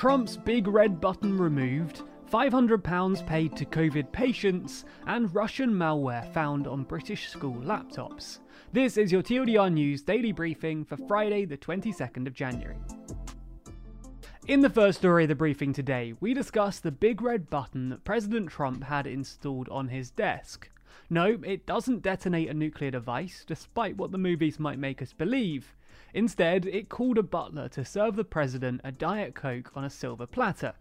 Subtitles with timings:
[0.00, 6.84] Trump's big red button removed, £500 paid to Covid patients, and Russian malware found on
[6.84, 8.38] British school laptops.
[8.72, 12.78] This is your TLDR News daily briefing for Friday, the 22nd of January.
[14.48, 18.02] In the first story of the briefing today, we discuss the big red button that
[18.02, 20.70] President Trump had installed on his desk.
[21.10, 25.74] No, it doesn't detonate a nuclear device, despite what the movies might make us believe.
[26.14, 30.26] Instead, it called a butler to serve the president a Diet Coke on a silver
[30.26, 30.74] platter.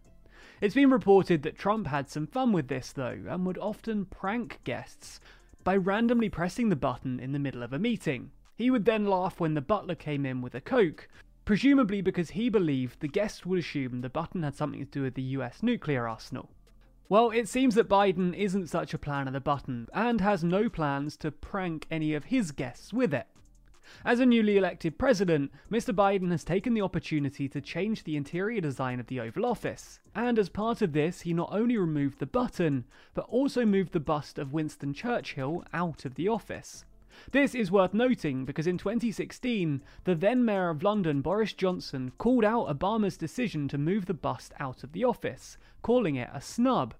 [0.62, 4.60] It's been reported that Trump had some fun with this, though, and would often prank
[4.63, 5.20] guests
[5.63, 8.32] by randomly pressing the button in the middle of a meeting.
[8.55, 11.08] He would then laugh when the butler came in with a Coke,
[11.46, 15.16] presumably because he believed the guests would assume the button had something to do with
[15.16, 16.49] the US nuclear arsenal.
[17.08, 20.70] Well, it seems that Biden isn't such a plan of the button, and has no
[20.70, 23.26] plans to prank any of his guests with it.
[24.05, 25.93] As a newly elected president, Mr.
[25.93, 29.99] Biden has taken the opportunity to change the interior design of the Oval Office.
[30.15, 33.99] And as part of this, he not only removed the button, but also moved the
[33.99, 36.85] bust of Winston Churchill out of the office.
[37.31, 42.46] This is worth noting because in 2016, the then Mayor of London, Boris Johnson, called
[42.46, 46.93] out Obama's decision to move the bust out of the office, calling it a snub.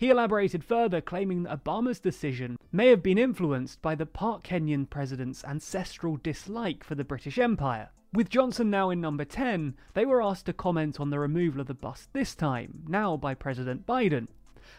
[0.00, 4.88] He elaborated further, claiming that Obama's decision may have been influenced by the Park Kenyan
[4.88, 7.90] president's ancestral dislike for the British Empire.
[8.10, 11.66] With Johnson now in number 10, they were asked to comment on the removal of
[11.66, 14.28] the bust this time, now by President Biden.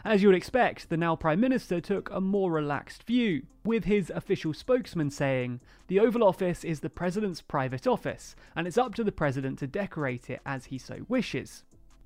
[0.03, 4.09] As you would expect, the now Prime Minister took a more relaxed view, with his
[4.09, 9.03] official spokesman saying, The Oval Office is the President's private office, and it's up to
[9.03, 11.63] the President to decorate it as he so wishes.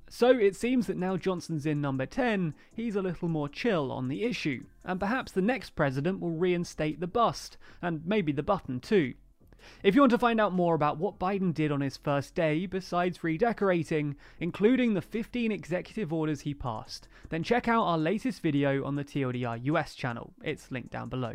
[0.09, 4.07] So it seems that now Johnson's in number 10, he's a little more chill on
[4.07, 8.79] the issue, and perhaps the next president will reinstate the bust, and maybe the button
[8.79, 9.15] too.
[9.81, 12.67] If you want to find out more about what Biden did on his first day,
[12.67, 18.85] besides redecorating, including the 15 executive orders he passed, then check out our latest video
[18.85, 20.33] on the TLDR US channel.
[20.43, 21.33] It's linked down below.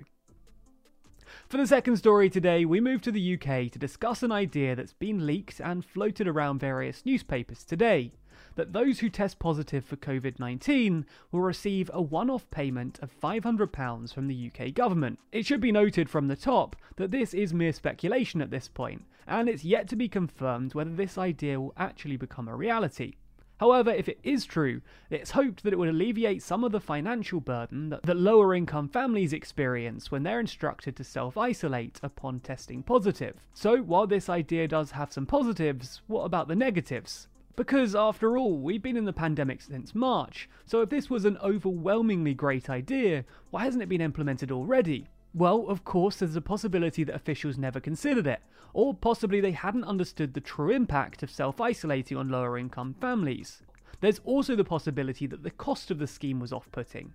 [1.49, 4.93] For the second story today, we move to the UK to discuss an idea that's
[4.93, 8.13] been leaked and floated around various newspapers today
[8.55, 13.19] that those who test positive for COVID 19 will receive a one off payment of
[13.21, 15.19] £500 from the UK government.
[15.33, 19.05] It should be noted from the top that this is mere speculation at this point,
[19.27, 23.15] and it's yet to be confirmed whether this idea will actually become a reality.
[23.61, 24.81] However, if it is true,
[25.11, 28.89] it's hoped that it would alleviate some of the financial burden that, that lower income
[28.89, 33.45] families experience when they're instructed to self isolate upon testing positive.
[33.53, 37.29] So, while this idea does have some positives, what about the negatives?
[37.61, 41.37] Because, after all, we've been in the pandemic since March, so if this was an
[41.43, 45.09] overwhelmingly great idea, why hasn't it been implemented already?
[45.35, 48.41] Well, of course, there's a possibility that officials never considered it,
[48.73, 53.61] or possibly they hadn't understood the true impact of self isolating on lower income families.
[54.01, 57.13] There's also the possibility that the cost of the scheme was off putting.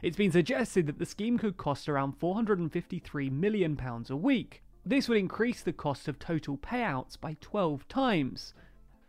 [0.00, 4.62] It's been suggested that the scheme could cost around £453 million a week.
[4.86, 8.54] This would increase the cost of total payouts by 12 times,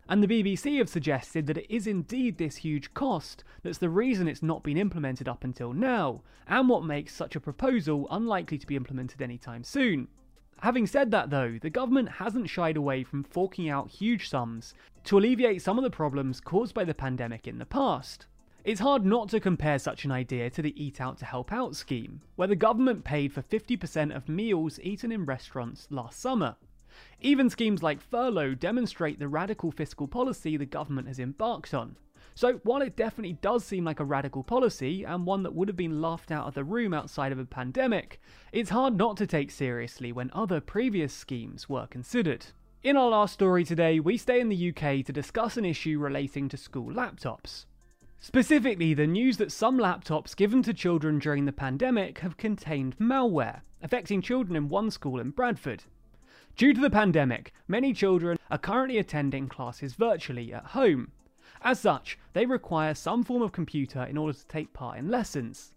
[0.08, 4.26] and the BBC have suggested that it is indeed this huge cost that's the reason
[4.26, 8.66] it's not been implemented up until now, and what makes such a proposal unlikely to
[8.66, 10.08] be implemented anytime soon.
[10.60, 14.74] Having said that, though, the government hasn't shied away from forking out huge sums
[15.04, 18.26] to alleviate some of the problems caused by the pandemic in the past.
[18.64, 21.76] It's hard not to compare such an idea to the Eat Out to Help Out
[21.76, 26.56] scheme, where the government paid for 50% of meals eaten in restaurants last summer.
[27.20, 31.96] Even schemes like furlough demonstrate the radical fiscal policy the government has embarked on.
[32.34, 35.76] So, while it definitely does seem like a radical policy, and one that would have
[35.76, 38.20] been laughed out of the room outside of a pandemic,
[38.52, 42.46] it's hard not to take seriously when other previous schemes were considered.
[42.84, 46.48] In our last story today, we stay in the UK to discuss an issue relating
[46.48, 47.64] to school laptops.
[48.20, 53.62] Specifically, the news that some laptops given to children during the pandemic have contained malware,
[53.82, 55.82] affecting children in one school in Bradford.
[56.58, 61.12] Due to the pandemic, many children are currently attending classes virtually at home.
[61.62, 65.72] As such, they require some form of computer in order to take part in lessons.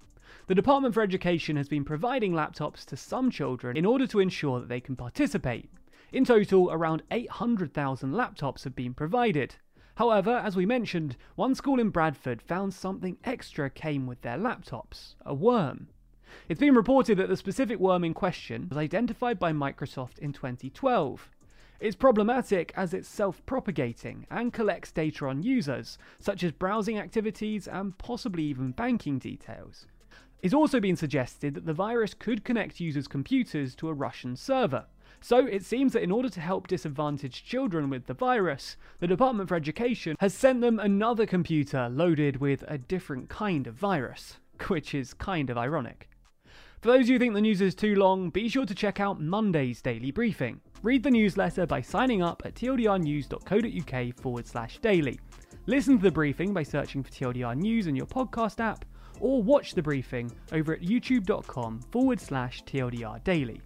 [0.48, 4.60] The Department for Education has been providing laptops to some children in order to ensure
[4.60, 5.70] that they can participate.
[6.12, 9.58] In total, around 800,000 laptops have been provided.
[9.98, 15.14] However, as we mentioned, one school in Bradford found something extra came with their laptops
[15.28, 15.90] a worm.
[16.50, 21.30] It's been reported that the specific worm in question was identified by Microsoft in 2012.
[21.80, 27.68] It's problematic as it's self propagating and collects data on users, such as browsing activities
[27.68, 29.88] and possibly even banking details.
[30.42, 34.86] It's also been suggested that the virus could connect users' computers to a Russian server,
[35.24, 39.50] So it seems that in order to help disadvantaged children with the virus, the Department
[39.50, 44.96] for Education has sent them another computer loaded with a different kind of virus, which
[44.96, 46.11] is kind of ironic.
[46.82, 49.84] For those who think the news is too long, be sure to check out Monday's
[49.84, 50.60] daily briefing.
[50.82, 55.20] Read the newsletter by signing up at tldrnews.co.uk forward slash daily.
[55.68, 58.84] Listen to the briefing by searching for TLDR News in your podcast app,
[59.20, 63.62] or watch the briefing over at youtube.com forward slash TLDR daily.